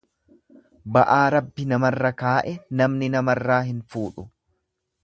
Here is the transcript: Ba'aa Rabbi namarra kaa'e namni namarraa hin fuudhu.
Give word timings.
Ba'aa 0.95 1.19
Rabbi 1.35 1.67
namarra 1.73 2.13
kaa'e 2.23 2.57
namni 2.81 3.13
namarraa 3.19 3.61
hin 3.71 3.87
fuudhu. 3.95 4.29